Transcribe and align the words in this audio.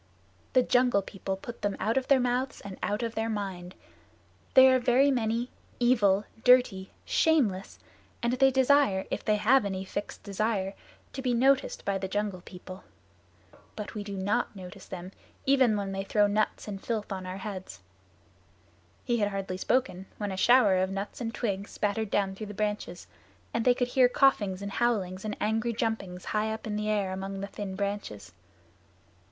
"The 0.53 0.63
Jungle 0.63 1.03
People 1.03 1.37
put 1.37 1.61
them 1.61 1.75
out 1.79 1.95
of 1.95 2.07
their 2.07 2.19
mouths 2.19 2.59
and 2.61 2.75
out 2.81 3.03
of 3.03 3.13
their 3.13 3.29
minds. 3.29 3.75
They 4.55 4.67
are 4.73 4.79
very 4.79 5.11
many, 5.11 5.51
evil, 5.79 6.25
dirty, 6.43 6.89
shameless, 7.05 7.77
and 8.23 8.33
they 8.33 8.49
desire, 8.49 9.05
if 9.11 9.23
they 9.23 9.35
have 9.35 9.63
any 9.63 9.85
fixed 9.85 10.23
desire, 10.23 10.73
to 11.13 11.21
be 11.21 11.35
noticed 11.35 11.85
by 11.85 11.99
the 11.99 12.07
Jungle 12.07 12.41
People. 12.43 12.83
But 13.75 13.93
we 13.93 14.03
do 14.03 14.17
not 14.17 14.55
notice 14.55 14.87
them 14.87 15.11
even 15.45 15.77
when 15.77 15.91
they 15.91 16.03
throw 16.03 16.25
nuts 16.25 16.67
and 16.67 16.83
filth 16.83 17.11
on 17.11 17.27
our 17.27 17.37
heads." 17.37 17.81
He 19.05 19.17
had 19.17 19.29
hardly 19.29 19.57
spoken 19.57 20.07
when 20.17 20.31
a 20.31 20.35
shower 20.35 20.79
of 20.79 20.89
nuts 20.89 21.21
and 21.21 21.31
twigs 21.31 21.69
spattered 21.69 22.09
down 22.09 22.33
through 22.33 22.47
the 22.47 22.55
branches; 22.55 23.05
and 23.53 23.65
they 23.65 23.75
could 23.75 23.89
hear 23.89 24.09
coughings 24.09 24.63
and 24.63 24.71
howlings 24.71 25.23
and 25.23 25.37
angry 25.39 25.73
jumpings 25.73 26.25
high 26.33 26.51
up 26.51 26.65
in 26.65 26.75
the 26.75 26.89
air 26.89 27.13
among 27.13 27.39
the 27.41 27.45
thin 27.45 27.75
branches. 27.75 28.33